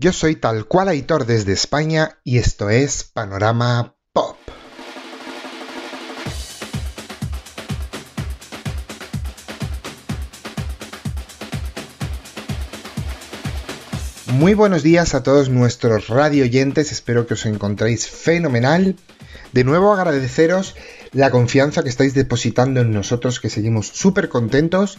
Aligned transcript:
Yo 0.00 0.12
soy 0.12 0.36
tal 0.36 0.66
cual 0.66 0.86
Aitor 0.86 1.26
desde 1.26 1.52
España 1.52 2.20
y 2.22 2.38
esto 2.38 2.70
es 2.70 3.02
Panorama 3.02 3.96
Pop. 4.12 4.36
Muy 14.28 14.54
buenos 14.54 14.84
días 14.84 15.16
a 15.16 15.24
todos 15.24 15.48
nuestros 15.48 16.06
radio 16.06 16.44
oyentes, 16.44 16.92
espero 16.92 17.26
que 17.26 17.34
os 17.34 17.44
encontréis 17.44 18.08
fenomenal. 18.08 18.94
De 19.52 19.64
nuevo 19.64 19.92
agradeceros 19.92 20.76
la 21.12 21.30
confianza 21.30 21.82
que 21.82 21.88
estáis 21.88 22.14
depositando 22.14 22.80
en 22.80 22.92
nosotros, 22.92 23.40
que 23.40 23.50
seguimos 23.50 23.88
súper 23.88 24.28
contentos. 24.28 24.98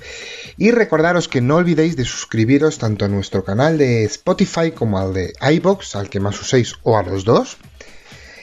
Y 0.57 0.71
recordaros 0.71 1.28
que 1.28 1.42
no 1.42 1.57
olvidéis 1.57 1.96
de 1.96 2.05
suscribiros 2.05 2.78
tanto 2.78 3.05
a 3.05 3.10
nuestro 3.10 3.43
canal 3.43 3.78
de 3.78 4.04
Spotify 4.05 4.71
como 4.71 5.00
al 5.00 5.14
de 5.14 5.34
iBox, 5.39 5.96
al 5.96 6.10
que 6.10 6.20
más 6.20 6.39
uséis, 6.39 6.75
o 6.84 6.98
a 6.98 7.04
los 7.04 7.25
dos. 7.25 7.57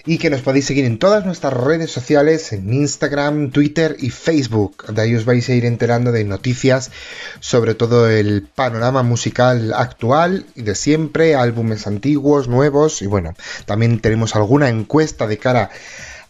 Y 0.08 0.18
que 0.18 0.30
nos 0.30 0.42
podéis 0.42 0.66
seguir 0.66 0.84
en 0.84 1.00
todas 1.00 1.26
nuestras 1.26 1.52
redes 1.52 1.90
sociales, 1.90 2.52
en 2.52 2.72
Instagram, 2.72 3.50
Twitter 3.50 3.96
y 3.98 4.10
Facebook. 4.10 4.86
De 4.94 5.02
ahí 5.02 5.16
os 5.16 5.24
vais 5.24 5.48
a 5.48 5.54
ir 5.54 5.64
enterando 5.64 6.12
de 6.12 6.22
noticias 6.22 6.92
sobre 7.40 7.74
todo 7.74 8.08
el 8.08 8.42
panorama 8.42 9.02
musical 9.02 9.74
actual 9.74 10.46
y 10.54 10.62
de 10.62 10.76
siempre, 10.76 11.34
álbumes 11.34 11.88
antiguos, 11.88 12.46
nuevos. 12.46 13.02
Y 13.02 13.08
bueno, 13.08 13.34
también 13.64 13.98
tenemos 13.98 14.36
alguna 14.36 14.68
encuesta 14.68 15.26
de 15.26 15.38
cara 15.38 15.62
a 15.62 15.70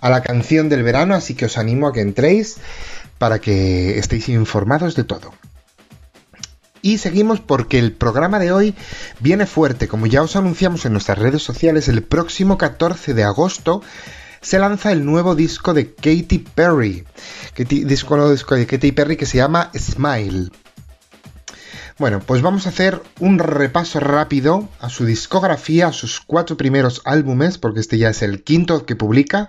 la 0.03 0.23
canción 0.23 0.69
del 0.69 0.83
verano, 0.83 1.15
así 1.15 1.35
que 1.35 1.47
os 1.47 1.59
animo 1.59 1.89
a 1.89 1.93
que 1.93 2.01
entréis 2.01 2.57
para 3.19 3.41
que 3.41 3.99
estéis 3.99 4.29
informados 4.29 4.95
de 4.95 5.05
todo. 5.05 5.33
Y 6.83 6.99
seguimos 6.99 7.41
porque 7.41 7.79
el 7.79 7.93
programa 7.93 8.39
de 8.39 8.53
hoy 8.53 8.75
viene 9.21 9.47
fuerte, 9.47 9.89
como 9.89 10.07
ya 10.07 10.23
os 10.23 10.37
anunciamos 10.37 10.85
en 10.87 10.93
nuestras 10.93 11.19
redes 11.19 11.43
sociales, 11.43 11.89
el 11.89 12.03
próximo 12.03 12.59
14 12.59 13.15
de 13.15 13.25
agosto 13.25 13.83
se 14.41 14.59
lanza 14.61 14.93
el 14.93 15.05
nuevo 15.05 15.35
disco 15.35 15.75
de 15.75 15.95
Katy 15.95 16.39
Perry, 16.55 17.05
disco, 17.57 18.31
disco 18.31 18.55
de 18.55 18.67
Katy 18.67 18.93
Perry 18.93 19.17
que 19.17 19.27
se 19.27 19.39
llama 19.39 19.73
Smile. 19.77 20.51
Bueno, 21.99 22.21
pues 22.21 22.43
vamos 22.43 22.67
a 22.67 22.69
hacer 22.69 23.03
un 23.19 23.39
repaso 23.39 23.99
rápido 23.99 24.69
a 24.79 24.91
su 24.91 25.07
discografía, 25.07 25.89
a 25.89 25.93
sus 25.93 26.21
cuatro 26.21 26.57
primeros 26.57 27.01
álbumes, 27.05 27.57
porque 27.57 27.81
este 27.81 27.97
ya 27.99 28.11
es 28.11 28.23
el 28.23 28.45
quinto 28.45 28.85
que 28.85 28.95
publica, 28.95 29.49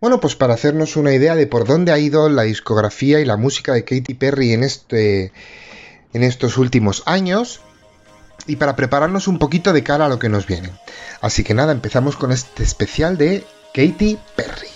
bueno, 0.00 0.20
pues 0.20 0.36
para 0.36 0.54
hacernos 0.54 0.96
una 0.96 1.12
idea 1.12 1.34
de 1.34 1.46
por 1.46 1.66
dónde 1.66 1.92
ha 1.92 1.98
ido 1.98 2.28
la 2.28 2.42
discografía 2.42 3.20
y 3.20 3.24
la 3.24 3.36
música 3.36 3.72
de 3.72 3.84
Katy 3.84 4.14
Perry 4.14 4.52
en, 4.52 4.62
este, 4.62 5.32
en 6.12 6.22
estos 6.22 6.58
últimos 6.58 7.02
años 7.06 7.60
y 8.46 8.56
para 8.56 8.76
prepararnos 8.76 9.28
un 9.28 9.38
poquito 9.38 9.72
de 9.72 9.82
cara 9.82 10.06
a 10.06 10.08
lo 10.08 10.18
que 10.18 10.28
nos 10.28 10.46
viene. 10.46 10.70
Así 11.20 11.44
que 11.44 11.54
nada, 11.54 11.72
empezamos 11.72 12.16
con 12.16 12.32
este 12.32 12.62
especial 12.62 13.16
de 13.16 13.44
Katy 13.74 14.18
Perry. 14.36 14.75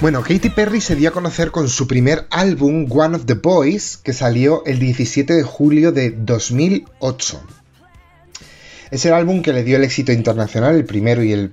Bueno, 0.00 0.22
Katy 0.22 0.50
Perry 0.50 0.80
se 0.80 0.94
dio 0.94 1.08
a 1.08 1.12
conocer 1.12 1.50
con 1.50 1.68
su 1.68 1.88
primer 1.88 2.28
álbum, 2.30 2.86
One 2.88 3.16
of 3.16 3.24
the 3.26 3.34
Boys, 3.34 3.96
que 3.96 4.12
salió 4.12 4.62
el 4.64 4.78
17 4.78 5.34
de 5.34 5.42
julio 5.42 5.90
de 5.90 6.10
2008. 6.10 7.42
Es 8.92 9.04
el 9.06 9.12
álbum 9.12 9.42
que 9.42 9.52
le 9.52 9.64
dio 9.64 9.76
el 9.76 9.82
éxito 9.82 10.12
internacional, 10.12 10.76
el 10.76 10.84
primero 10.84 11.24
y 11.24 11.32
el 11.32 11.50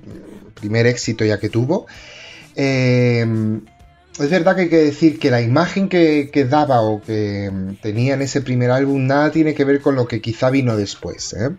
primer 0.53 0.85
éxito 0.85 1.25
ya 1.25 1.39
que 1.39 1.50
tuvo. 1.50 1.88
Eh, 2.56 3.25
es 4.19 4.29
verdad 4.29 4.56
que 4.56 4.62
hay 4.62 4.69
que 4.69 4.77
decir 4.77 5.17
que 5.17 5.31
la 5.31 5.41
imagen 5.41 5.89
que, 5.89 6.47
daba 6.47 6.81
o 6.81 7.01
que 7.01 7.51
tenía 7.81 8.13
en 8.13 8.22
ese 8.22 8.41
primer 8.41 8.69
álbum 8.69 9.07
nada 9.07 9.31
tiene 9.31 9.56
que 9.56 9.66
ver 9.66 9.81
con 9.81 9.95
lo 9.95 10.07
que 10.07 10.22
quizá 10.22 10.51
vino 10.51 10.77
después. 10.77 11.33
¿eh? 11.33 11.50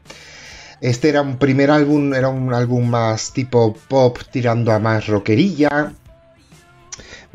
Este 0.81 1.09
era 1.09 1.23
un 1.23 1.37
primer 1.37 1.73
álbum, 1.73 2.15
era 2.15 2.29
un 2.29 2.55
álbum 2.55 2.89
más 2.89 3.33
tipo 3.33 3.77
pop 3.89 4.19
tirando 4.31 4.71
a 4.71 4.79
más 4.79 5.09
rockerilla 5.09 5.93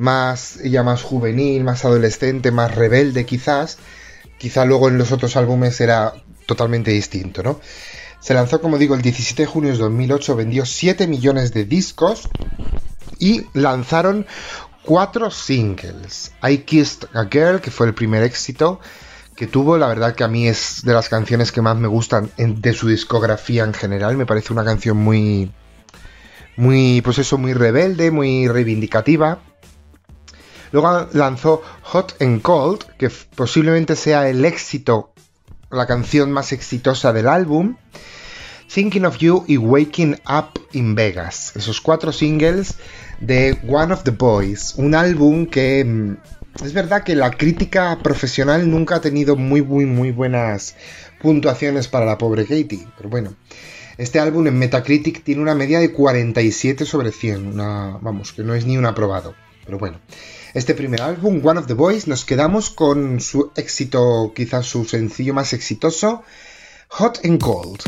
más, 0.02 0.56
ya 0.64 0.82
más 0.82 1.04
juvenil, 1.04 1.64
más 1.64 1.86
adolescente, 1.86 2.52
más 2.52 2.74
rebelde 2.74 3.26
quizás. 3.26 3.78
Quizá 4.40 4.66
luego 4.66 4.90
en 4.90 4.98
los 4.98 5.12
otros 5.12 5.38
álbumes 5.38 5.80
era 5.80 6.14
totalmente 6.48 6.90
distinto, 6.90 7.44
¿no? 7.44 7.62
Se 8.20 8.34
lanzó, 8.34 8.62
como 8.62 8.80
digo, 8.80 8.96
el 8.96 9.04
17 9.04 9.44
de 9.44 9.48
junio 9.48 9.72
de 9.72 9.78
2008, 9.78 10.36
vendió 10.36 10.66
7 10.66 11.06
millones 11.08 11.54
de 11.54 11.66
discos 11.66 12.30
y 13.20 13.46
lanzaron 13.54 14.26
cuatro 14.84 15.30
singles. 15.30 16.32
I 16.44 16.60
Kissed 16.60 17.08
a 17.14 17.26
Girl, 17.26 17.62
que 17.62 17.70
fue 17.70 17.86
el 17.86 17.94
primer 17.94 18.24
éxito 18.24 18.80
que 19.36 19.46
tuvo, 19.46 19.78
la 19.78 19.88
verdad 19.88 20.16
que 20.16 20.24
a 20.24 20.28
mí 20.28 20.48
es 20.48 20.82
de 20.84 20.94
las 20.94 21.10
canciones 21.10 21.52
que 21.52 21.62
más 21.62 21.78
me 21.78 21.88
gustan 21.88 22.32
de 22.38 22.74
su 22.74 22.88
discografía 22.88 23.64
en 23.64 23.74
general, 23.74 24.18
me 24.18 24.26
parece 24.26 24.52
una 24.52 24.64
canción 24.64 24.98
muy 24.98 25.52
muy 26.58 27.02
pues 27.02 27.18
eso 27.20 27.38
muy 27.38 27.54
rebelde, 27.54 28.12
muy 28.12 28.48
reivindicativa. 28.48 29.40
Luego 30.72 31.10
lanzó 31.14 31.62
Hot 31.84 32.16
and 32.22 32.42
Cold, 32.42 32.84
que 32.98 33.10
posiblemente 33.10 33.96
sea 33.96 34.30
el 34.30 34.46
éxito, 34.46 35.14
la 35.70 35.86
canción 35.86 36.32
más 36.32 36.52
exitosa 36.54 37.12
del 37.14 37.28
álbum. 37.28 37.76
Thinking 38.74 39.04
of 39.04 39.18
You 39.18 39.44
y 39.48 39.58
Waking 39.58 40.22
Up 40.30 40.62
in 40.72 40.96
Vegas. 40.96 41.52
Esos 41.58 41.82
cuatro 41.82 42.14
singles 42.14 42.76
de 43.20 43.58
One 43.68 43.94
of 43.94 44.04
the 44.04 44.12
Boys. 44.12 44.76
Un 44.78 44.96
álbum 44.96 45.46
que 45.46 45.84
mm, 45.84 46.64
es 46.64 46.72
verdad 46.72 47.04
que 47.04 47.16
la 47.16 47.32
crítica 47.32 48.00
profesional 48.02 48.70
nunca 48.70 48.96
ha 48.96 49.02
tenido 49.02 49.36
muy, 49.36 49.62
muy, 49.62 49.86
muy 49.86 50.12
buenas 50.12 50.76
puntuaciones 51.22 51.90
para 51.90 52.06
la 52.06 52.18
pobre 52.18 52.44
Katie. 52.44 52.88
Pero 52.96 53.10
bueno, 53.10 53.36
este 53.98 54.22
álbum 54.22 54.48
en 54.48 54.58
Metacritic 54.58 55.22
tiene 55.22 55.42
una 55.42 55.54
media 55.54 55.80
de 55.82 55.92
47 55.92 56.86
sobre 56.86 57.12
100. 57.12 57.58
vamos, 57.58 58.32
que 58.32 58.44
no 58.44 58.56
es 58.56 58.66
ni 58.66 58.78
un 58.78 58.86
aprobado. 58.86 59.36
Pero 59.66 59.80
bueno 59.80 60.00
este 60.54 60.74
primer 60.74 61.02
álbum, 61.02 61.42
One 61.46 61.60
of 61.60 61.68
the 61.68 61.74
Boys, 61.74 62.08
nos 62.08 62.26
quedamos 62.26 62.70
con 62.70 63.20
su 63.20 63.52
éxito, 63.56 64.34
quizás 64.36 64.66
su 64.66 64.86
sencillo 64.86 65.34
más 65.34 65.54
exitoso, 65.54 66.24
Hot 66.90 67.24
and 67.24 67.40
Cold. 67.42 67.82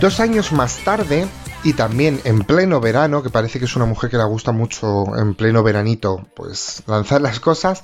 Dos 0.00 0.20
años 0.20 0.52
más 0.52 0.84
tarde, 0.84 1.26
y 1.64 1.72
también 1.72 2.20
en 2.24 2.40
pleno 2.40 2.80
verano, 2.80 3.22
que 3.22 3.30
parece 3.30 3.58
que 3.58 3.64
es 3.64 3.76
una 3.76 3.86
mujer 3.86 4.10
que 4.10 4.18
le 4.18 4.24
gusta 4.24 4.52
mucho 4.52 5.16
en 5.16 5.34
pleno 5.34 5.62
veranito, 5.62 6.28
pues 6.36 6.82
lanzar 6.86 7.22
las 7.22 7.40
cosas, 7.40 7.82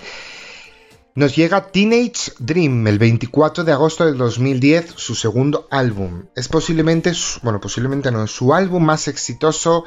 nos 1.15 1.35
llega 1.35 1.69
Teenage 1.69 2.33
Dream 2.39 2.87
el 2.87 2.99
24 2.99 3.65
de 3.65 3.73
agosto 3.73 4.05
del 4.05 4.19
2010, 4.19 4.93
su 4.95 5.15
segundo 5.15 5.67
álbum. 5.71 6.25
Es 6.37 6.49
posiblemente, 6.49 7.13
bueno, 7.43 7.61
posiblemente 7.61 8.11
no, 8.11 8.27
su 8.27 8.53
álbum 8.53 8.85
más 8.85 9.09
exitoso 9.09 9.85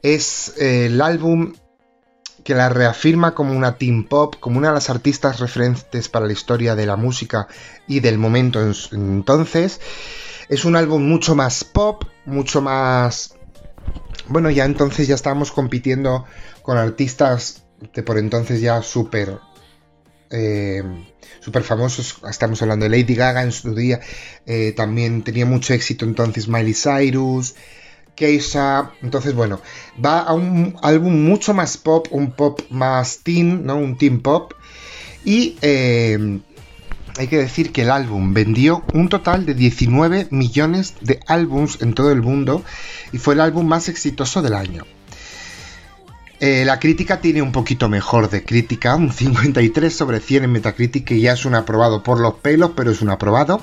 es 0.00 0.54
eh, 0.58 0.86
el 0.86 1.02
álbum 1.02 1.54
que 2.44 2.54
la 2.54 2.68
reafirma 2.68 3.34
como 3.34 3.52
una 3.52 3.78
teen 3.78 4.04
pop, 4.04 4.36
como 4.38 4.58
una 4.58 4.68
de 4.68 4.74
las 4.74 4.90
artistas 4.90 5.40
referentes 5.40 6.08
para 6.08 6.26
la 6.26 6.32
historia 6.32 6.76
de 6.76 6.86
la 6.86 6.96
música 6.96 7.48
y 7.88 7.98
del 7.98 8.18
momento 8.18 8.60
entonces. 8.92 9.80
Es 10.48 10.64
un 10.64 10.76
álbum 10.76 11.06
mucho 11.06 11.34
más 11.34 11.64
pop, 11.64 12.04
mucho 12.24 12.60
más... 12.60 13.34
Bueno, 14.28 14.50
ya 14.50 14.64
entonces 14.64 15.08
ya 15.08 15.14
estábamos 15.14 15.52
compitiendo 15.52 16.24
con 16.62 16.78
artistas 16.78 17.64
de 17.92 18.02
por 18.02 18.18
entonces 18.18 18.60
ya 18.60 18.82
súper... 18.82 19.38
Eh, 20.30 20.82
súper 21.40 21.62
famosos, 21.62 22.16
estamos 22.28 22.60
hablando 22.62 22.84
de 22.84 22.90
Lady 22.90 23.14
Gaga 23.14 23.42
en 23.42 23.52
su 23.52 23.74
día, 23.74 24.00
eh, 24.46 24.72
también 24.74 25.22
tenía 25.22 25.44
mucho 25.44 25.74
éxito 25.74 26.06
entonces 26.06 26.48
Miley 26.48 26.74
Cyrus, 26.74 27.54
Keisha, 28.16 28.92
entonces 29.02 29.34
bueno, 29.34 29.60
va 30.02 30.20
a 30.20 30.32
un 30.32 30.76
álbum 30.82 31.24
mucho 31.24 31.52
más 31.52 31.76
pop, 31.76 32.08
un 32.10 32.32
pop 32.32 32.60
más 32.70 33.20
teen, 33.22 33.66
¿no? 33.66 33.76
Un 33.76 33.98
teen 33.98 34.22
pop, 34.22 34.54
y 35.24 35.56
eh, 35.60 36.40
hay 37.16 37.28
que 37.28 37.38
decir 37.38 37.72
que 37.72 37.82
el 37.82 37.90
álbum 37.90 38.34
vendió 38.34 38.84
un 38.92 39.08
total 39.08 39.46
de 39.46 39.54
19 39.54 40.28
millones 40.30 40.94
de 41.00 41.20
álbums 41.26 41.80
en 41.80 41.94
todo 41.94 42.10
el 42.10 42.22
mundo 42.22 42.64
y 43.12 43.18
fue 43.18 43.34
el 43.34 43.40
álbum 43.40 43.66
más 43.66 43.88
exitoso 43.88 44.42
del 44.42 44.54
año. 44.54 44.84
Eh, 46.40 46.64
la 46.64 46.80
crítica 46.80 47.20
tiene 47.20 47.40
un 47.40 47.52
poquito 47.52 47.88
mejor 47.88 48.28
de 48.28 48.44
crítica, 48.44 48.96
un 48.96 49.12
53 49.12 49.94
sobre 49.94 50.20
100 50.20 50.44
en 50.44 50.52
Metacritic, 50.52 51.04
que 51.04 51.20
ya 51.20 51.32
es 51.32 51.44
un 51.44 51.54
aprobado 51.54 52.02
por 52.02 52.20
los 52.20 52.34
pelos, 52.34 52.72
pero 52.74 52.90
es 52.90 53.00
un 53.00 53.10
aprobado. 53.10 53.60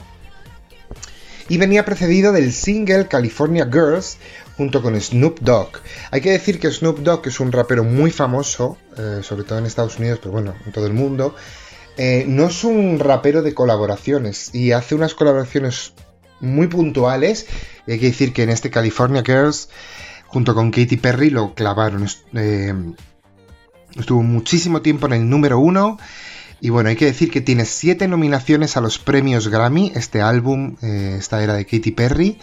Y 1.50 1.58
venía 1.58 1.84
precedido 1.84 2.32
del 2.32 2.54
single 2.54 3.08
California 3.08 3.68
Girls 3.70 4.18
junto 4.56 4.82
con 4.82 5.00
Snoop 5.00 5.42
Dogg. 5.42 5.82
Hay 6.12 6.22
que 6.22 6.32
decir 6.32 6.60
que 6.60 6.72
Snoop 6.72 7.00
Dogg 7.00 7.28
es 7.28 7.42
un 7.42 7.52
rapero 7.52 7.84
muy 7.84 8.10
famoso, 8.10 8.78
eh, 8.98 9.20
sobre 9.22 9.44
todo 9.44 9.60
en 9.60 9.66
Estados 9.66 10.00
Unidos, 10.00 10.20
pero 10.22 10.32
bueno, 10.32 10.56
en 10.66 10.72
todo 10.72 10.88
el 10.88 10.94
mundo. 10.94 11.36
Eh, 12.04 12.26
no 12.28 12.48
es 12.48 12.64
un 12.64 12.98
rapero 12.98 13.44
de 13.44 13.54
colaboraciones 13.54 14.56
y 14.56 14.72
hace 14.72 14.96
unas 14.96 15.14
colaboraciones 15.14 15.94
muy 16.40 16.66
puntuales. 16.66 17.46
Y 17.86 17.92
hay 17.92 18.00
que 18.00 18.08
decir 18.08 18.34
que 18.34 18.42
en 18.42 18.50
este 18.50 18.72
California 18.72 19.22
Girls, 19.24 19.70
junto 20.26 20.56
con 20.56 20.72
Katy 20.72 20.98
Perry, 20.98 21.30
lo 21.30 21.54
clavaron. 21.54 22.08
Eh, 22.34 22.74
estuvo 23.96 24.24
muchísimo 24.24 24.82
tiempo 24.82 25.06
en 25.06 25.14
el 25.14 25.30
número 25.30 25.60
uno. 25.60 26.00
Y 26.60 26.72
bueno, 26.72 26.90
hay 26.90 26.96
que 26.96 27.06
decir 27.06 27.30
que 27.30 27.40
tiene 27.40 27.66
siete 27.66 28.08
nominaciones 28.08 28.78
a 28.78 28.82
los 28.82 28.98
premios 28.98 29.50
Grammy, 29.50 29.92
este 29.94 30.22
álbum, 30.22 30.78
eh, 30.82 31.18
esta 31.20 31.44
era 31.44 31.54
de 31.54 31.66
Katy 31.66 31.92
Perry. 31.92 32.40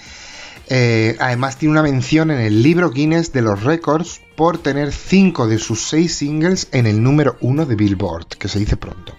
además 1.18 1.56
tiene 1.56 1.72
una 1.72 1.82
mención 1.82 2.30
en 2.30 2.38
el 2.38 2.62
libro 2.62 2.90
Guinness 2.90 3.32
de 3.32 3.42
los 3.42 3.64
récords 3.64 4.20
por 4.36 4.58
tener 4.58 4.92
cinco 4.92 5.48
de 5.48 5.58
sus 5.58 5.80
seis 5.80 6.14
singles 6.14 6.68
en 6.70 6.86
el 6.86 7.02
número 7.02 7.36
uno 7.40 7.66
de 7.66 7.74
Billboard, 7.74 8.28
que 8.38 8.46
se 8.46 8.60
dice 8.60 8.76
pronto. 8.76 9.16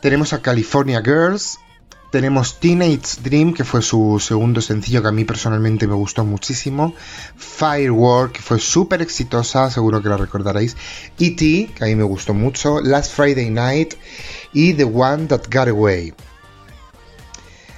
Tenemos 0.00 0.32
a 0.32 0.40
California 0.40 1.02
Girls, 1.04 1.58
tenemos 2.12 2.60
Teenage 2.60 3.20
Dream, 3.22 3.52
que 3.52 3.64
fue 3.64 3.82
su 3.82 4.18
segundo 4.20 4.62
sencillo 4.62 5.02
que 5.02 5.08
a 5.08 5.12
mí 5.12 5.24
personalmente 5.24 5.88
me 5.88 5.94
gustó 5.94 6.24
muchísimo. 6.24 6.94
Firework, 7.36 8.32
que 8.32 8.40
fue 8.40 8.60
súper 8.60 9.02
exitosa, 9.02 9.70
seguro 9.70 10.00
que 10.00 10.08
la 10.08 10.16
recordaréis. 10.16 10.76
E.T., 11.18 11.70
que 11.74 11.84
a 11.84 11.86
mí 11.88 11.96
me 11.96 12.04
gustó 12.04 12.32
mucho. 12.32 12.80
Last 12.80 13.12
Friday 13.12 13.50
Night 13.50 13.94
y 14.52 14.72
The 14.74 14.84
One 14.84 15.26
That 15.26 15.42
Got 15.52 15.68
Away. 15.68 16.14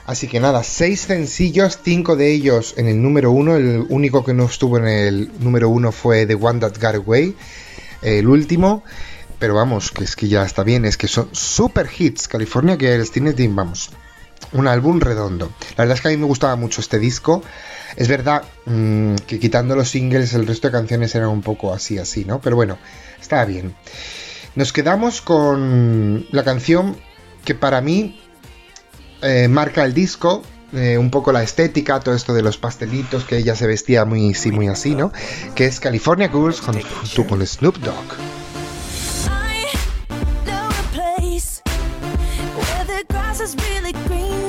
Así 0.04 0.28
que 0.28 0.40
nada, 0.40 0.62
seis 0.62 1.00
sencillos, 1.00 1.78
cinco 1.82 2.16
de 2.16 2.32
ellos 2.32 2.74
en 2.76 2.86
el 2.86 3.00
número 3.00 3.30
uno. 3.30 3.56
El 3.56 3.86
único 3.88 4.24
que 4.24 4.34
no 4.34 4.44
estuvo 4.44 4.76
en 4.76 4.86
el 4.86 5.30
número 5.40 5.70
uno 5.70 5.90
fue 5.90 6.26
The 6.26 6.34
One 6.34 6.60
That 6.60 6.74
Got 6.80 6.96
Away, 6.96 7.34
el 8.02 8.28
último. 8.28 8.84
Pero 9.40 9.54
vamos, 9.54 9.90
que 9.90 10.04
es 10.04 10.14
que 10.14 10.28
ya 10.28 10.44
está 10.44 10.62
bien, 10.62 10.84
es 10.84 10.98
que 10.98 11.08
son 11.08 11.30
super 11.32 11.88
hits. 11.98 12.28
California 12.28 12.76
Girls, 12.78 13.10
Teen 13.10 13.34
Team, 13.34 13.56
vamos. 13.56 13.90
Un 14.52 14.68
álbum 14.68 15.00
redondo. 15.00 15.50
La 15.76 15.84
verdad 15.84 15.96
es 15.96 16.02
que 16.02 16.08
a 16.08 16.10
mí 16.10 16.18
me 16.18 16.26
gustaba 16.26 16.56
mucho 16.56 16.82
este 16.82 16.98
disco. 16.98 17.42
Es 17.96 18.06
verdad 18.06 18.42
mm, 18.66 19.14
que 19.26 19.40
quitando 19.40 19.74
los 19.74 19.88
singles, 19.88 20.34
el 20.34 20.46
resto 20.46 20.68
de 20.68 20.72
canciones 20.72 21.14
eran 21.14 21.30
un 21.30 21.40
poco 21.40 21.72
así, 21.72 21.98
así, 21.98 22.26
¿no? 22.26 22.40
Pero 22.40 22.54
bueno, 22.54 22.76
estaba 23.18 23.46
bien. 23.46 23.74
Nos 24.56 24.74
quedamos 24.74 25.22
con 25.22 26.26
la 26.32 26.44
canción 26.44 26.96
que 27.44 27.54
para 27.54 27.80
mí 27.80 28.20
eh, 29.22 29.48
marca 29.48 29.84
el 29.84 29.94
disco, 29.94 30.42
eh, 30.74 30.98
un 30.98 31.10
poco 31.10 31.32
la 31.32 31.42
estética, 31.42 31.98
todo 32.00 32.14
esto 32.14 32.34
de 32.34 32.42
los 32.42 32.58
pastelitos, 32.58 33.24
que 33.24 33.38
ella 33.38 33.56
se 33.56 33.66
vestía 33.66 34.04
muy, 34.04 34.34
sí, 34.34 34.52
muy 34.52 34.68
así, 34.68 34.94
¿no? 34.94 35.12
Que 35.54 35.64
es 35.64 35.80
California 35.80 36.28
Girls 36.28 36.60
junto 36.60 37.26
con 37.26 37.46
Snoop 37.46 37.78
Dogg. 37.78 38.39
is 43.40 43.56
really 43.56 43.92
green. 43.92 44.39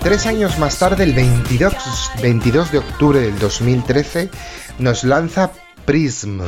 Tres 0.00 0.26
años 0.26 0.58
más 0.58 0.78
tarde, 0.78 1.04
el 1.04 1.12
22, 1.12 1.74
22 2.22 2.72
de 2.72 2.78
octubre 2.78 3.20
del 3.20 3.38
2013, 3.38 4.30
nos 4.78 5.02
lanza 5.04 5.50
Prism. 5.84 6.40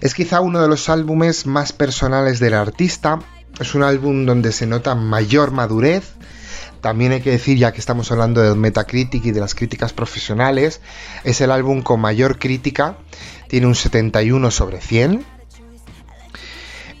Es 0.00 0.14
quizá 0.14 0.40
uno 0.40 0.62
de 0.62 0.68
los 0.68 0.88
álbumes 0.88 1.46
más 1.46 1.72
personales 1.72 2.40
del 2.40 2.54
artista. 2.54 3.20
Es 3.60 3.74
un 3.74 3.82
álbum 3.82 4.24
donde 4.24 4.52
se 4.52 4.66
nota 4.66 4.94
mayor 4.94 5.50
madurez. 5.50 6.14
También 6.80 7.12
hay 7.12 7.20
que 7.20 7.30
decir, 7.30 7.58
ya 7.58 7.72
que 7.72 7.80
estamos 7.80 8.10
hablando 8.10 8.40
del 8.40 8.56
Metacritic 8.56 9.26
y 9.26 9.32
de 9.32 9.40
las 9.40 9.54
críticas 9.54 9.92
profesionales, 9.92 10.80
es 11.24 11.42
el 11.42 11.50
álbum 11.50 11.82
con 11.82 12.00
mayor 12.00 12.38
crítica. 12.38 12.96
Tiene 13.48 13.66
un 13.66 13.74
71 13.74 14.50
sobre 14.50 14.80
100 14.80 15.39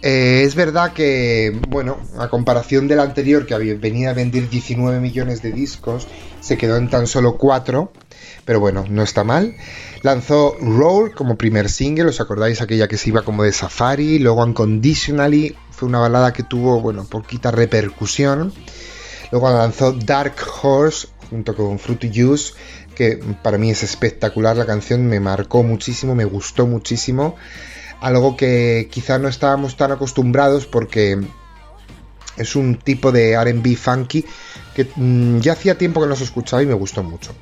eh, 0.02 0.42
es 0.44 0.54
verdad 0.54 0.92
que, 0.92 1.58
bueno, 1.68 1.98
a 2.18 2.28
comparación 2.28 2.88
del 2.88 3.00
anterior, 3.00 3.46
que 3.46 3.56
venía 3.74 4.10
a 4.10 4.14
vender 4.14 4.48
19 4.48 4.98
millones 5.00 5.42
de 5.42 5.52
discos, 5.52 6.06
se 6.40 6.56
quedó 6.56 6.76
en 6.76 6.88
tan 6.88 7.06
solo 7.06 7.36
4, 7.36 7.92
pero 8.46 8.60
bueno, 8.60 8.84
no 8.88 9.02
está 9.02 9.24
mal. 9.24 9.56
Lanzó 10.02 10.56
Roll 10.58 11.14
como 11.14 11.36
primer 11.36 11.68
single, 11.68 12.06
¿os 12.06 12.20
acordáis 12.20 12.62
aquella 12.62 12.88
que 12.88 12.96
se 12.96 13.10
iba 13.10 13.22
como 13.22 13.42
de 13.42 13.52
Safari? 13.52 14.18
Luego 14.18 14.42
Unconditionally, 14.42 15.54
fue 15.70 15.88
una 15.88 15.98
balada 15.98 16.32
que 16.32 16.44
tuvo, 16.44 16.80
bueno, 16.80 17.04
poquita 17.04 17.50
repercusión. 17.50 18.54
Luego 19.30 19.50
lanzó 19.50 19.92
Dark 19.92 20.36
Horse 20.62 21.08
junto 21.28 21.54
con 21.54 21.78
Fruity 21.78 22.10
Juice, 22.12 22.54
que 22.94 23.20
para 23.42 23.58
mí 23.58 23.70
es 23.70 23.82
espectacular 23.82 24.56
la 24.56 24.66
canción, 24.66 25.06
me 25.06 25.20
marcó 25.20 25.62
muchísimo, 25.62 26.14
me 26.14 26.24
gustó 26.24 26.66
muchísimo 26.66 27.36
algo 28.00 28.36
que 28.36 28.88
quizá 28.90 29.18
no 29.18 29.28
estábamos 29.28 29.76
tan 29.76 29.92
acostumbrados 29.92 30.66
porque 30.66 31.18
Es 32.40 32.56
un 32.56 32.76
tipo 32.76 33.12
de 33.12 33.36
RB 33.38 33.76
funky 33.76 34.24
que 34.74 34.88
mm, 34.96 35.40
ya 35.40 35.52
hacía 35.52 35.76
tiempo 35.76 36.00
que 36.00 36.06
no 36.06 36.16
se 36.16 36.24
escuchaba 36.24 36.62
y 36.62 36.66
me 36.66 36.74
gustó 36.74 37.02
mucho. 37.02 37.34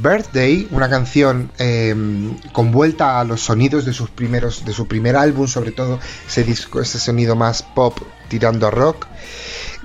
Birthday, 0.00 0.66
una 0.72 0.88
canción 0.88 1.52
em, 1.58 2.36
con 2.52 2.72
vuelta 2.72 3.20
a 3.20 3.24
los 3.24 3.42
sonidos 3.42 3.84
de 3.84 3.92
sus 3.92 4.10
primeros, 4.10 4.64
de 4.64 4.72
su 4.72 4.88
primer 4.88 5.14
álbum, 5.14 5.46
sobre 5.46 5.70
todo 5.70 6.00
ese 6.26 6.42
disco, 6.42 6.80
ese 6.80 6.98
sonido 6.98 7.36
más 7.36 7.62
pop 7.62 7.96
tirando 8.28 8.66
a 8.66 8.70
rock. 8.72 9.06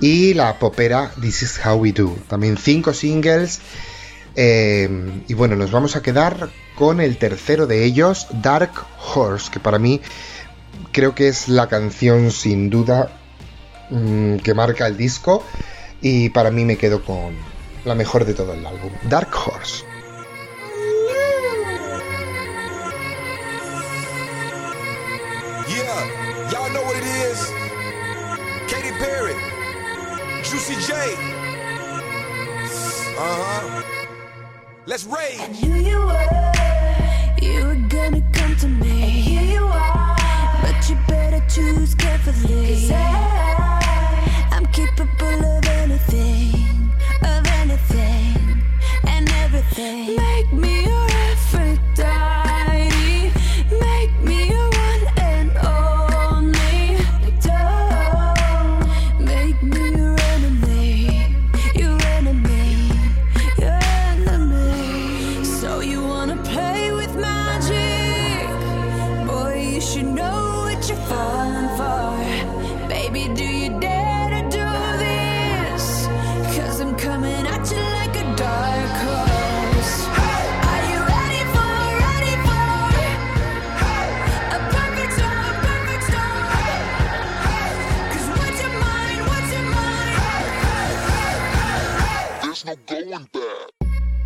Y 0.00 0.34
la 0.34 0.58
popera 0.58 1.12
This 1.20 1.42
Is 1.42 1.60
How 1.64 1.76
We 1.76 1.92
Do. 1.92 2.16
También 2.26 2.56
cinco 2.56 2.92
singles. 2.92 3.60
Em, 4.40 5.24
y 5.26 5.34
bueno, 5.34 5.56
nos 5.56 5.72
vamos 5.72 5.96
a 5.96 6.00
quedar 6.00 6.50
con 6.76 7.00
el 7.00 7.18
tercero 7.18 7.66
de 7.66 7.84
ellos, 7.84 8.28
Dark 8.40 8.70
Horse, 9.12 9.50
que 9.50 9.58
para 9.58 9.80
mí 9.80 10.00
creo 10.92 11.12
que 11.12 11.26
es 11.26 11.48
la 11.48 11.66
canción 11.66 12.30
sin 12.30 12.70
duda 12.70 13.10
mm, 13.90 14.36
que 14.36 14.54
marca 14.54 14.86
el 14.86 14.96
disco 14.96 15.42
y 16.00 16.28
para 16.28 16.52
mí 16.52 16.64
me 16.64 16.76
quedo 16.76 17.04
con 17.04 17.34
la 17.84 17.96
mejor 17.96 18.24
de 18.24 18.34
todo 18.34 18.54
el 18.54 18.64
álbum, 18.64 18.92
Dark 19.08 19.30
Horse. 19.34 19.84
Katy 28.68 28.92
Perry, 29.00 29.34
Juicy 30.44 30.74
J. 30.74 30.94
Uh-huh. 33.18 33.97
Let's 34.88 35.04
rage. 35.04 35.38
I 35.38 35.48
knew 35.48 35.74
you 35.74 35.98
were, 35.98 36.52
you 37.42 37.66
were 37.66 37.88
gonna 37.90 38.22
come 38.32 38.56
to 38.56 38.68
me. 38.68 39.02
And 39.02 39.10
here 39.10 39.42
you 39.42 39.66
are, 39.66 40.16
but 40.62 40.88
you 40.88 40.96
better 41.06 41.44
choose 41.46 41.94
carefully. 41.94 42.88
Cause 42.88 42.90
I, 42.92 43.57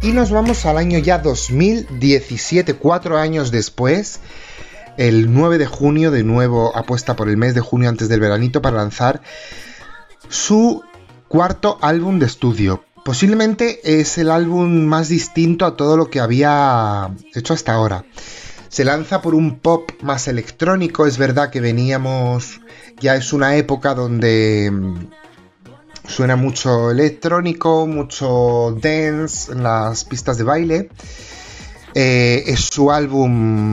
Y 0.02 0.10
nos 0.10 0.32
vamos 0.32 0.66
al 0.66 0.78
año 0.78 0.98
ya 0.98 1.18
2017, 1.18 2.74
cuatro 2.74 3.18
años 3.18 3.52
después. 3.52 4.18
El 4.96 5.32
9 5.32 5.58
de 5.58 5.66
junio, 5.66 6.10
de 6.10 6.24
nuevo 6.24 6.76
apuesta 6.76 7.14
por 7.14 7.28
el 7.28 7.36
mes 7.36 7.54
de 7.54 7.60
junio 7.60 7.88
antes 7.88 8.08
del 8.08 8.18
veranito 8.18 8.60
para 8.60 8.78
lanzar 8.78 9.22
su 10.28 10.82
cuarto 11.28 11.78
álbum 11.80 12.18
de 12.18 12.26
estudio. 12.26 12.82
Posiblemente 13.04 14.00
es 14.00 14.18
el 14.18 14.32
álbum 14.32 14.86
más 14.86 15.08
distinto 15.08 15.66
a 15.66 15.76
todo 15.76 15.96
lo 15.96 16.10
que 16.10 16.18
había 16.18 17.14
hecho 17.32 17.54
hasta 17.54 17.72
ahora. 17.72 18.04
Se 18.68 18.84
lanza 18.84 19.22
por 19.22 19.36
un 19.36 19.60
pop 19.60 19.88
más 20.02 20.26
electrónico, 20.26 21.06
es 21.06 21.16
verdad 21.16 21.50
que 21.50 21.60
veníamos, 21.60 22.60
ya 23.00 23.14
es 23.14 23.32
una 23.32 23.54
época 23.54 23.94
donde 23.94 24.72
suena 26.06 26.36
mucho 26.36 26.90
electrónico, 26.90 27.86
mucho 27.86 28.76
dance 28.80 29.52
en 29.52 29.62
las 29.62 30.04
pistas 30.04 30.38
de 30.38 30.44
baile. 30.44 30.88
Eh, 31.94 32.44
es 32.46 32.60
su 32.60 32.90
álbum 32.90 33.30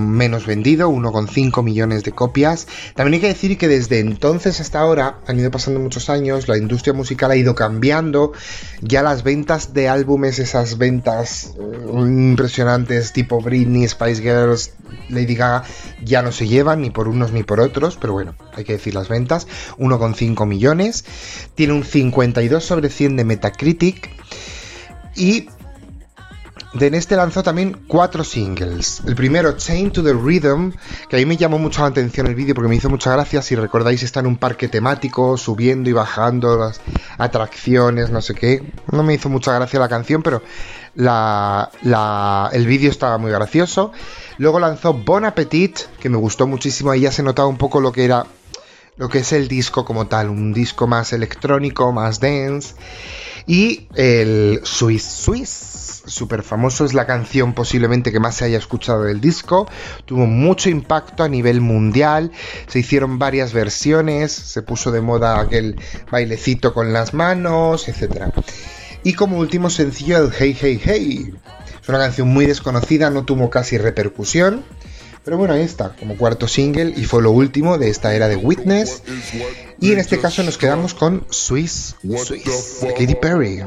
menos 0.09 0.45
vendido, 0.45 0.89
1,5 0.89 1.63
millones 1.63 2.03
de 2.03 2.11
copias. 2.11 2.67
También 2.95 3.15
hay 3.15 3.19
que 3.21 3.27
decir 3.27 3.57
que 3.57 3.67
desde 3.67 3.99
entonces 3.99 4.59
hasta 4.59 4.79
ahora, 4.79 5.19
han 5.27 5.39
ido 5.39 5.51
pasando 5.51 5.79
muchos 5.79 6.09
años, 6.09 6.47
la 6.47 6.57
industria 6.57 6.93
musical 6.93 7.31
ha 7.31 7.35
ido 7.35 7.55
cambiando. 7.55 8.33
Ya 8.81 9.01
las 9.03 9.23
ventas 9.23 9.73
de 9.73 9.88
álbumes, 9.88 10.39
esas 10.39 10.77
ventas 10.77 11.53
eh, 11.59 11.89
impresionantes 11.93 13.13
tipo 13.13 13.41
Britney, 13.41 13.88
Spice 13.88 14.21
Girls, 14.21 14.73
Lady 15.09 15.35
Gaga, 15.35 15.63
ya 16.03 16.21
no 16.21 16.31
se 16.31 16.47
llevan 16.47 16.81
ni 16.81 16.89
por 16.89 17.07
unos 17.07 17.31
ni 17.31 17.43
por 17.43 17.59
otros, 17.59 17.97
pero 17.99 18.13
bueno, 18.13 18.35
hay 18.53 18.63
que 18.63 18.73
decir 18.73 18.93
las 18.93 19.07
ventas. 19.07 19.47
1,5 19.77 20.45
millones. 20.45 21.05
Tiene 21.55 21.73
un 21.73 21.83
52 21.83 22.63
sobre 22.63 22.89
100 22.89 23.15
de 23.15 23.23
Metacritic. 23.23 24.09
Y 25.15 25.49
de 26.73 26.88
en 26.88 26.93
este 26.93 27.15
lanzó 27.15 27.41
también 27.41 27.85
cuatro 27.88 28.23
singles. 28.23 29.01
El 29.05 29.15
primero, 29.15 29.57
Chain 29.57 29.91
to 29.91 30.03
the 30.03 30.13
Rhythm, 30.13 30.71
que 31.09 31.15
a 31.15 31.19
mí 31.19 31.25
me 31.25 31.35
llamó 31.35 31.57
mucho 31.57 31.81
la 31.81 31.88
atención 31.88 32.27
el 32.27 32.35
vídeo 32.35 32.53
porque 32.53 32.69
me 32.69 32.75
hizo 32.75 32.89
muchas 32.89 33.13
gracias. 33.13 33.45
Si 33.45 33.55
recordáis, 33.55 34.03
está 34.03 34.19
en 34.19 34.27
un 34.27 34.38
parque 34.38 34.67
temático, 34.67 35.35
subiendo 35.38 35.89
y 35.89 35.93
bajando 35.93 36.57
las 36.57 36.79
atracciones, 37.17 38.11
no 38.11 38.21
sé 38.21 38.35
qué. 38.35 38.63
No 38.91 39.03
me 39.03 39.15
hizo 39.15 39.29
mucha 39.29 39.53
gracia 39.53 39.79
la 39.79 39.89
canción, 39.89 40.21
pero 40.21 40.43
el 40.95 42.67
vídeo 42.67 42.91
estaba 42.91 43.17
muy 43.17 43.31
gracioso. 43.31 43.91
Luego 44.38 44.59
lanzó 44.59 44.93
Bon 44.93 45.25
Appetit, 45.25 45.79
que 45.99 46.09
me 46.09 46.17
gustó 46.17 46.45
muchísimo. 46.45 46.91
Ahí 46.91 47.01
ya 47.01 47.11
se 47.11 47.23
notaba 47.23 47.47
un 47.47 47.57
poco 47.57 47.81
lo 47.81 47.91
que 47.91 48.05
era 48.05 48.25
lo 48.97 49.07
que 49.07 49.19
es 49.19 49.31
el 49.31 49.47
disco 49.47 49.85
como 49.85 50.07
tal, 50.07 50.29
un 50.29 50.51
disco 50.51 50.85
más 50.85 51.13
electrónico, 51.13 51.91
más 51.93 52.19
dance. 52.19 52.75
Y 53.47 53.88
el 53.95 54.59
Swiss 54.63 55.03
Swiss, 55.03 55.47
súper 56.09 56.43
famoso, 56.43 56.85
es 56.85 56.93
la 56.93 57.05
canción 57.05 57.53
posiblemente 57.53 58.11
que 58.11 58.19
más 58.19 58.35
se 58.35 58.45
haya 58.45 58.57
escuchado 58.57 59.03
del 59.03 59.21
disco. 59.21 59.67
Tuvo 60.05 60.25
mucho 60.25 60.69
impacto 60.69 61.23
a 61.23 61.29
nivel 61.29 61.61
mundial, 61.61 62.31
se 62.67 62.79
hicieron 62.79 63.19
varias 63.19 63.53
versiones, 63.53 64.31
se 64.31 64.61
puso 64.61 64.91
de 64.91 65.01
moda 65.01 65.39
aquel 65.39 65.75
bailecito 66.11 66.73
con 66.73 66.93
las 66.93 67.13
manos, 67.13 67.87
etc. 67.87 68.33
Y 69.03 69.13
como 69.13 69.37
último 69.37 69.69
sencillo, 69.69 70.17
el 70.17 70.31
Hey 70.37 70.57
Hey 70.59 70.81
Hey. 70.83 71.33
Es 71.81 71.89
una 71.89 71.99
canción 71.99 72.27
muy 72.27 72.45
desconocida, 72.45 73.09
no 73.09 73.23
tuvo 73.23 73.49
casi 73.49 73.77
repercusión. 73.77 74.63
Pero 75.23 75.37
bueno, 75.37 75.53
ahí 75.53 75.61
está, 75.61 75.95
como 75.95 76.17
cuarto 76.17 76.47
single 76.47 76.93
y 76.95 77.03
fue 77.03 77.21
lo 77.21 77.31
último 77.31 77.77
de 77.77 77.89
esta 77.89 78.15
era 78.15 78.27
de 78.27 78.35
Witness. 78.35 79.03
Y 79.79 79.91
en 79.91 79.99
este 79.99 80.19
caso 80.19 80.43
nos 80.43 80.57
quedamos 80.57 80.93
con 80.93 81.25
Swiss 81.29 81.95
Swiss 82.01 82.81
de 82.81 82.93
Katy 82.93 83.15
Perry. 83.15 83.63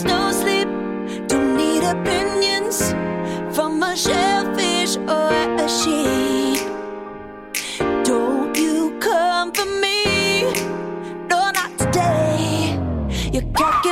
no 0.00 0.32
sleep. 0.32 0.68
Don't 1.28 1.54
need 1.54 1.82
opinions 1.84 2.94
from 3.54 3.82
a 3.82 3.94
shellfish 3.94 4.96
or 4.96 5.30
a 5.64 5.68
sheep. 5.68 6.66
Don't 8.02 8.56
you 8.56 8.96
come 9.00 9.52
for 9.52 9.66
me? 9.66 10.44
No, 11.28 11.50
not 11.50 11.70
today. 11.78 12.80
You 13.32 13.42
got. 13.42 13.91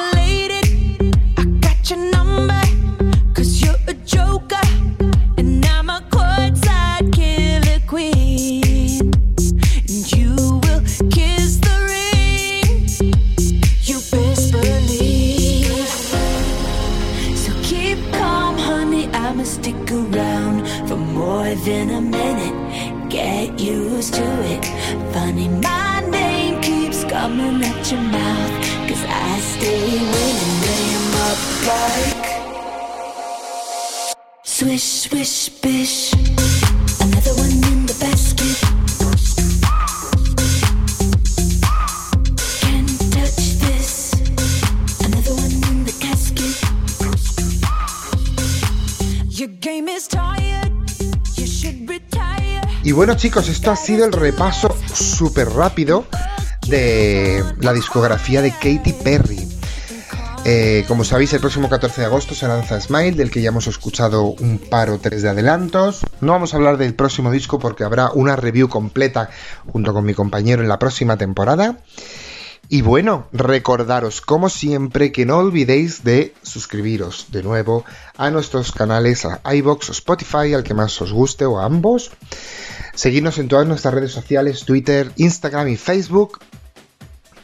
Y 52.84 52.92
bueno 52.92 53.14
chicos, 53.14 53.48
esto 53.48 53.70
ha 53.70 53.76
sido 53.76 54.04
el 54.04 54.12
repaso 54.12 54.76
súper 54.92 55.48
rápido 55.48 56.04
de 56.68 57.42
la 57.60 57.72
discografía 57.72 58.42
de 58.42 58.50
Katy 58.50 58.92
Perry. 59.02 59.39
Eh, 60.44 60.84
como 60.88 61.04
sabéis, 61.04 61.32
el 61.34 61.40
próximo 61.40 61.68
14 61.68 62.00
de 62.00 62.06
agosto 62.06 62.34
se 62.34 62.48
lanza 62.48 62.80
Smile, 62.80 63.12
del 63.12 63.30
que 63.30 63.42
ya 63.42 63.50
hemos 63.50 63.66
escuchado 63.66 64.24
un 64.24 64.58
par 64.58 64.88
o 64.90 64.98
tres 64.98 65.22
de 65.22 65.28
adelantos. 65.28 66.00
No 66.20 66.32
vamos 66.32 66.54
a 66.54 66.56
hablar 66.56 66.78
del 66.78 66.94
próximo 66.94 67.30
disco 67.30 67.58
porque 67.58 67.84
habrá 67.84 68.10
una 68.10 68.36
review 68.36 68.68
completa 68.68 69.28
junto 69.66 69.92
con 69.92 70.04
mi 70.04 70.14
compañero 70.14 70.62
en 70.62 70.68
la 70.68 70.78
próxima 70.78 71.18
temporada. 71.18 71.78
Y 72.72 72.82
bueno, 72.82 73.26
recordaros 73.32 74.20
como 74.20 74.48
siempre 74.48 75.10
que 75.10 75.26
no 75.26 75.38
olvidéis 75.38 76.04
de 76.04 76.34
suscribiros 76.42 77.26
de 77.32 77.42
nuevo 77.42 77.84
a 78.16 78.30
nuestros 78.30 78.70
canales 78.70 79.26
a 79.26 79.40
iBox 79.54 79.88
o 79.88 79.92
Spotify, 79.92 80.54
al 80.54 80.62
que 80.62 80.72
más 80.72 81.02
os 81.02 81.12
guste 81.12 81.44
o 81.44 81.58
a 81.58 81.64
ambos. 81.64 82.12
Seguirnos 82.94 83.38
en 83.38 83.48
todas 83.48 83.66
nuestras 83.66 83.92
redes 83.92 84.12
sociales, 84.12 84.64
Twitter, 84.64 85.10
Instagram 85.16 85.66
y 85.66 85.76
Facebook. 85.76 86.38